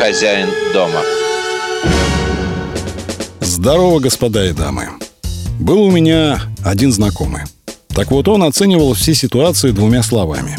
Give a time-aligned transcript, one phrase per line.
[0.00, 1.02] хозяин дома.
[3.40, 4.88] Здорово, господа и дамы.
[5.58, 7.42] Был у меня один знакомый.
[7.88, 10.56] Так вот, он оценивал все ситуации двумя словами.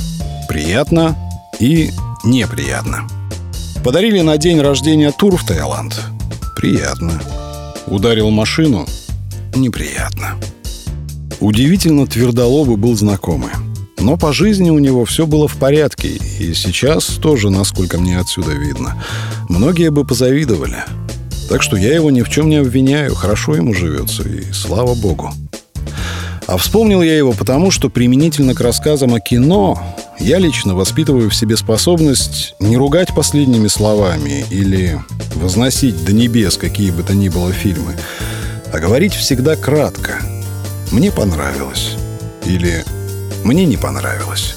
[0.48, 1.18] Приятно
[1.60, 1.90] и
[2.24, 3.08] неприятно.
[3.84, 6.00] Подарили на день рождения тур в Таиланд.
[6.56, 7.20] Приятно.
[7.88, 8.86] Ударил машину.
[9.56, 10.36] Неприятно.
[11.40, 13.50] Удивительно твердолобый был знакомый.
[14.02, 16.10] Но по жизни у него все было в порядке.
[16.40, 19.02] И сейчас тоже, насколько мне отсюда видно.
[19.48, 20.84] Многие бы позавидовали.
[21.48, 23.14] Так что я его ни в чем не обвиняю.
[23.14, 24.24] Хорошо ему живется.
[24.24, 25.32] И слава богу.
[26.48, 29.82] А вспомнил я его потому, что применительно к рассказам о кино
[30.20, 35.00] я лично воспитываю в себе способность не ругать последними словами или
[35.36, 37.96] возносить до небес какие бы то ни было фильмы,
[38.74, 40.20] а говорить всегда кратко.
[40.92, 41.96] Мне понравилось.
[42.46, 42.84] Или
[43.44, 44.56] мне не понравилось.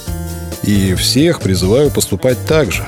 [0.63, 2.87] И всех призываю поступать так же.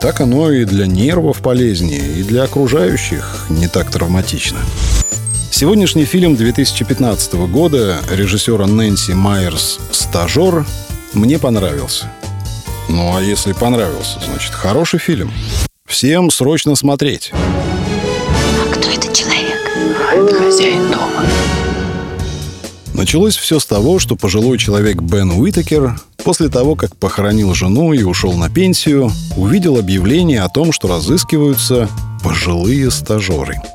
[0.00, 4.58] Так оно и для нервов полезнее, и для окружающих не так травматично.
[5.50, 10.66] Сегодняшний фильм 2015 года режиссера Нэнси Майерс «Стажер»
[11.14, 12.10] мне понравился.
[12.88, 15.32] Ну а если понравился, значит хороший фильм.
[15.86, 17.32] Всем срочно смотреть.
[17.32, 19.60] А кто этот человек?
[20.12, 21.24] Это хозяин дома.
[22.94, 28.02] Началось все с того, что пожилой человек Бен Уитакер после того, как похоронил жену и
[28.02, 31.88] ушел на пенсию, увидел объявление о том, что разыскиваются
[32.22, 33.56] пожилые стажеры–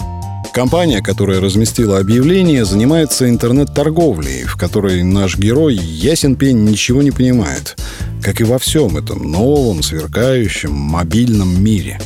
[0.53, 7.77] Компания, которая разместила объявление, занимается интернет-торговлей, в которой наш герой ясен пень ничего не понимает,
[8.23, 11.99] как и во всем этом новом, сверкающем, мобильном мире.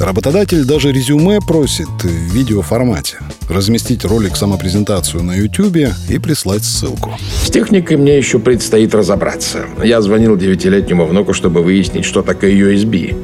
[0.00, 3.18] Работодатель даже резюме просит в видеоформате.
[3.50, 7.18] Разместить ролик самопрезентацию на YouTube и прислать ссылку.
[7.44, 9.66] С техникой мне еще предстоит разобраться.
[9.84, 13.14] Я звонил девятилетнему внуку, чтобы выяснить, что такое USB.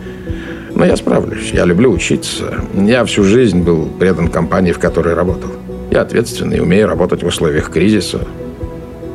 [0.75, 1.51] Но я справлюсь.
[1.51, 2.63] Я люблю учиться.
[2.75, 5.53] Я всю жизнь был предан компании, в которой работал.
[5.91, 8.21] Я ответственный, умею работать в условиях кризиса.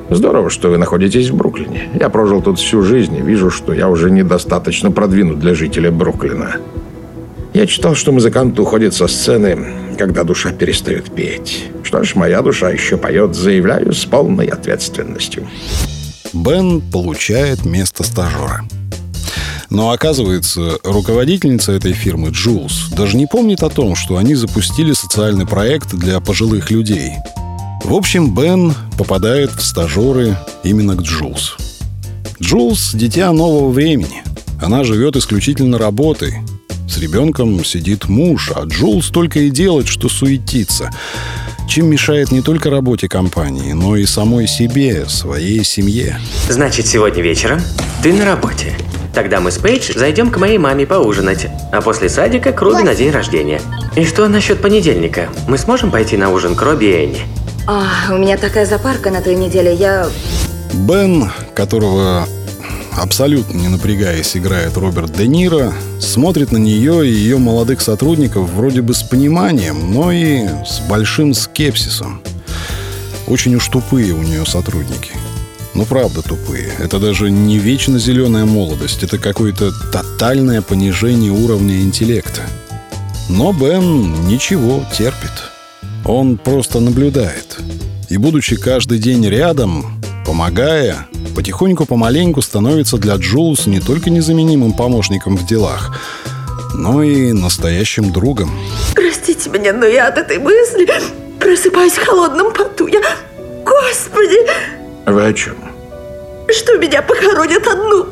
[0.09, 1.89] Здорово, что вы находитесь в Бруклине.
[1.99, 6.55] Я прожил тут всю жизнь и вижу, что я уже недостаточно продвинут для жителя Бруклина.
[7.53, 11.65] Я читал, что музыкант уходит со сцены, когда душа перестает петь.
[11.83, 15.45] Что ж, моя душа еще поет, заявляю, с полной ответственностью.
[16.31, 18.61] Бен получает место стажера.
[19.69, 25.45] Но оказывается, руководительница этой фирмы, Джулс, даже не помнит о том, что они запустили социальный
[25.45, 27.11] проект для пожилых людей.
[27.83, 31.57] В общем, Бен попадает в стажеры именно к Джулс.
[32.41, 34.23] Джулс– дитя нового времени.
[34.61, 36.35] Она живет исключительно работой.
[36.87, 40.91] С ребенком сидит муж, а Джулс только и делает, что суетится
[41.71, 46.19] чем мешает не только работе компании, но и самой себе, своей семье.
[46.49, 47.61] Значит, сегодня вечером
[48.03, 48.75] ты на работе.
[49.13, 52.93] Тогда мы с Пейдж зайдем к моей маме поужинать, а после садика к Руби на
[52.93, 53.61] день рождения.
[53.95, 55.29] И что насчет понедельника?
[55.47, 57.21] Мы сможем пойти на ужин к Робби и Энни?
[57.67, 60.09] А, у меня такая запарка на той неделе, я...
[60.73, 62.27] Бен, которого
[62.91, 68.81] абсолютно не напрягаясь играет Роберт Де Ниро, смотрит на нее и ее молодых сотрудников вроде
[68.81, 72.21] бы с пониманием, но и с большим скепсисом.
[73.27, 75.11] Очень уж тупые у нее сотрудники.
[75.73, 76.69] Ну, правда, тупые.
[76.79, 79.03] Это даже не вечно зеленая молодость.
[79.03, 82.41] Это какое-то тотальное понижение уровня интеллекта.
[83.29, 85.31] Но Бен ничего, терпит.
[86.03, 87.57] Он просто наблюдает.
[88.09, 95.37] И, будучи каждый день рядом, помогая, потихоньку помаленьку становится для Джулс не только незаменимым помощником
[95.37, 95.97] в делах,
[96.73, 98.51] но и настоящим другом.
[98.95, 100.87] Простите меня, но я от этой мысли
[101.39, 102.87] просыпаюсь в холодном поту.
[102.87, 103.01] Я...
[103.65, 104.37] Господи!
[105.05, 105.55] Вы о чем?
[106.49, 108.07] Что меня похоронят одну.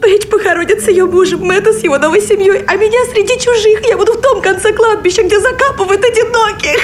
[0.00, 3.86] Пейдж похоронит с ее мужем, Мэтта с его новой семьей, а меня среди чужих.
[3.88, 6.80] Я буду в том конце кладбища, где закапывают одиноких.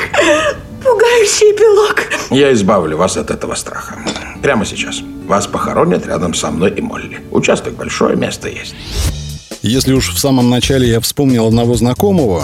[0.83, 2.03] Пугающий эпилог.
[2.31, 3.97] Я избавлю вас от этого страха.
[4.45, 5.01] Прямо сейчас.
[5.27, 7.19] Вас похоронят рядом со мной и Молли.
[7.31, 8.75] Участок большое, место есть.
[9.63, 12.43] Если уж в самом начале я вспомнил одного знакомого,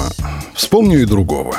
[0.54, 1.58] вспомню и другого.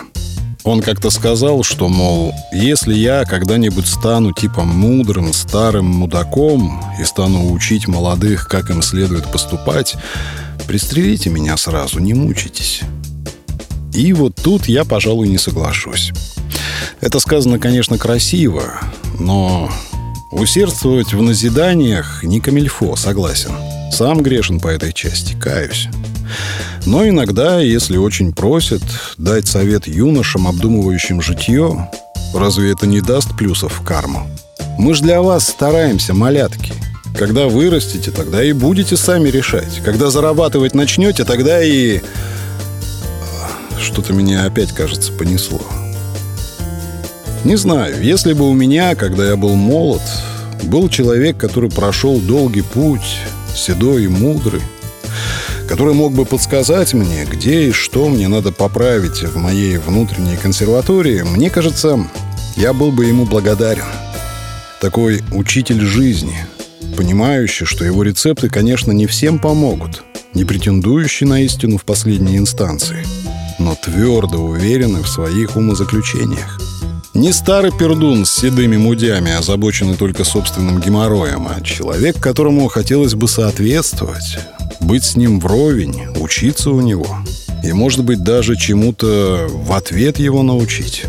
[0.64, 7.52] Он как-то сказал, что, мол, если я когда-нибудь стану типа мудрым старым мудаком и стану
[7.52, 9.96] учить молодых, как им следует поступать,
[10.68, 12.82] пристрелите меня сразу, не мучайтесь.
[13.94, 16.12] И вот тут я, пожалуй, не соглашусь.
[17.00, 18.64] Это сказано, конечно, красиво,
[19.20, 19.70] но
[20.32, 23.52] усердствовать в назиданиях не камильфо, согласен.
[23.92, 25.88] Сам грешен по этой части, каюсь.
[26.86, 28.82] Но иногда, если очень просят,
[29.18, 31.90] дать совет юношам, обдумывающим житье,
[32.34, 34.28] разве это не даст плюсов в карму?
[34.78, 36.74] Мы ж для вас стараемся, малятки.
[37.18, 39.82] Когда вырастете, тогда и будете сами решать.
[39.84, 42.00] Когда зарабатывать начнете, тогда и
[43.80, 45.62] что-то меня опять, кажется, понесло.
[47.44, 50.04] Не знаю, если бы у меня, когда я был молод,
[50.64, 53.18] был человек, который прошел долгий путь,
[53.56, 54.62] седой и мудрый,
[55.68, 61.24] который мог бы подсказать мне, где и что мне надо поправить в моей внутренней консерватории,
[61.24, 62.08] мне кажется,
[62.58, 63.86] я был бы ему благодарен.
[64.80, 66.46] Такой учитель жизни,
[66.96, 70.04] понимающий, что его рецепты, конечно, не всем помогут,
[70.36, 73.04] не претендующий на истину в последней инстанции,
[73.58, 76.71] но твердо уверенный в своих умозаключениях.
[77.14, 83.28] Не старый пердун с седыми мудями, озабоченный только собственным геморроем, а человек, которому хотелось бы
[83.28, 84.40] соответствовать,
[84.80, 87.18] быть с ним вровень, учиться у него
[87.64, 91.04] и, может быть, даже чему-то в ответ его научить.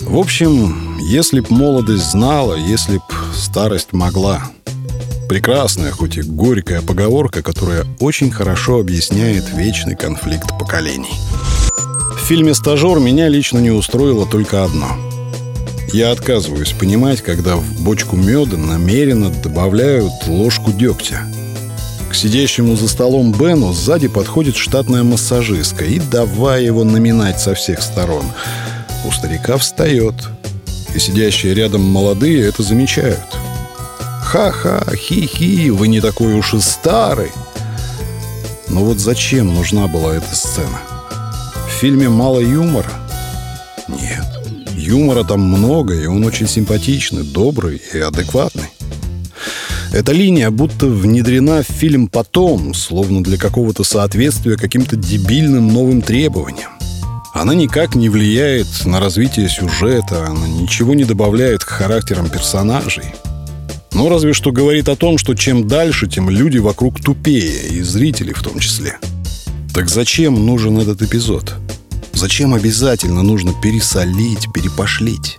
[0.00, 3.02] В общем, если б молодость знала, если б
[3.34, 4.44] старость могла.
[5.28, 11.18] Прекрасная, хоть и горькая поговорка, которая очень хорошо объясняет вечный конфликт поколений.
[12.26, 14.88] Фильме «Стажер» меня лично не устроило только одно.
[15.92, 21.20] Я отказываюсь понимать, когда в бочку меда намеренно добавляют ложку дегтя.
[22.10, 27.80] К сидящему за столом Бену сзади подходит штатная массажистка и давай его наминать со всех
[27.80, 28.24] сторон.
[29.06, 30.16] У старика встает.
[30.96, 33.22] И сидящие рядом молодые это замечают.
[34.20, 37.30] «Ха-ха, хи-хи, вы не такой уж и старый!»
[38.66, 40.95] Но вот зачем нужна была эта сцена?
[41.80, 42.90] Фильме мало юмора?
[43.86, 44.24] Нет.
[44.74, 48.70] Юмора там много, и он очень симпатичный, добрый и адекватный.
[49.92, 56.70] Эта линия будто внедрена в фильм потом, словно для какого-то соответствия каким-то дебильным новым требованиям.
[57.34, 63.04] Она никак не влияет на развитие сюжета, она ничего не добавляет к характерам персонажей.
[63.92, 68.32] Но разве что говорит о том, что чем дальше, тем люди вокруг тупее, и зрители
[68.32, 68.98] в том числе.
[69.76, 71.52] Так зачем нужен этот эпизод?
[72.14, 75.38] Зачем обязательно нужно пересолить, перепошлить?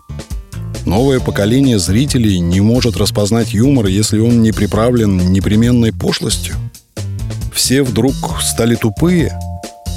[0.86, 6.54] Новое поколение зрителей не может распознать юмор, если он не приправлен непременной пошлостью.
[7.52, 8.14] Все вдруг
[8.44, 9.40] стали тупые.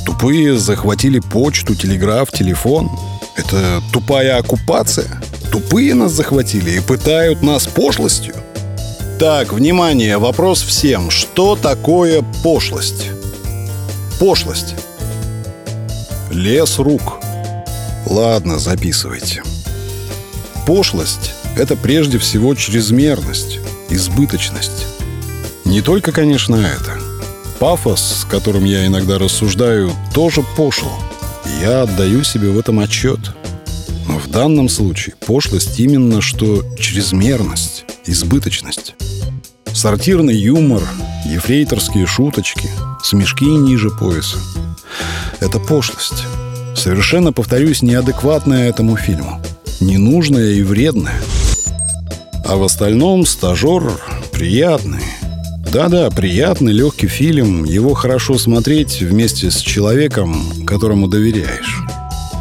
[0.07, 2.91] Тупые захватили почту, телеграф, телефон.
[3.37, 5.21] Это тупая оккупация.
[5.53, 8.37] Тупые нас захватили и пытают нас пошлостью.
[9.19, 11.11] Так, внимание, вопрос всем.
[11.11, 13.11] Что такое пошлость?
[14.21, 14.75] Пошлость.
[16.31, 17.21] Лес рук.
[18.05, 19.43] Ладно, записывайте.
[20.67, 24.87] Пошлость– это прежде всего чрезмерность, избыточность.
[25.65, 26.99] Не только, конечно, это.
[27.61, 30.93] Пафос, с которым я иногда рассуждаю, тоже пошел.
[31.63, 33.21] Я отдаю себе в этом отчет.
[34.07, 38.97] Но в данном случае пошлость именно что чрезмерность, избыточность.
[39.73, 40.83] Сортирный юмор,
[41.27, 42.71] ефрейторские шуточки,
[43.03, 44.39] смешки ниже пояса–
[45.41, 46.25] это пошлость.
[46.77, 49.41] Совершенно, повторюсь, неадекватная этому фильму.
[49.81, 51.21] Ненужная и вредная.
[52.45, 53.91] А в остальном стажер
[54.33, 55.03] приятный.
[55.73, 57.65] Да-да, приятный, легкий фильм.
[57.65, 61.79] Его хорошо смотреть вместе с человеком, которому доверяешь.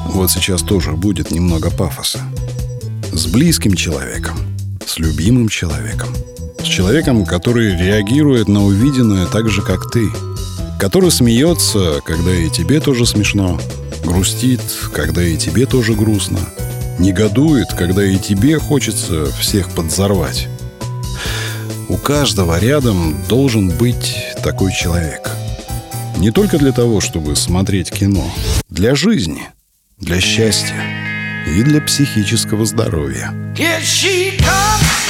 [0.08, 2.20] Вот сейчас тоже будет немного пафоса.
[3.14, 4.38] С близким человеком.
[4.86, 6.10] С любимым человеком.
[6.80, 10.10] Человеком, который реагирует на увиденное так же, как ты–
[10.80, 13.60] который смеется, когда и тебе тоже смешно,
[14.06, 14.62] грустит,
[14.94, 16.40] когда и тебе тоже грустно,
[16.98, 20.48] негодует, когда и тебе хочется всех подзорвать.
[21.90, 25.30] У каждого рядом должен быть такой человек.
[26.18, 28.34] Не только для того, чтобы смотреть кино,
[28.70, 29.50] для жизни,
[29.98, 30.82] для счастья
[31.46, 33.34] и для психического здоровья.
[33.58, 35.09] Here she comes.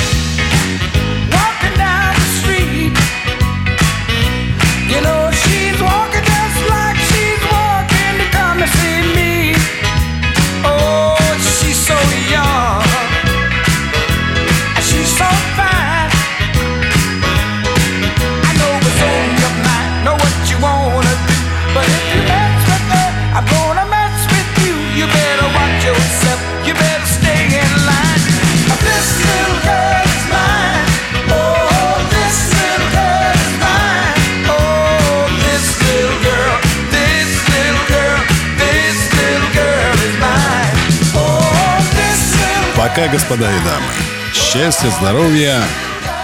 [42.89, 43.91] Пока, господа и дамы.
[44.33, 45.61] Счастья, здоровья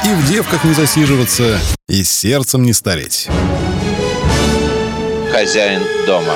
[0.03, 3.27] и в девках не засиживаться, и сердцем не стареть.
[5.31, 6.33] Хозяин дома.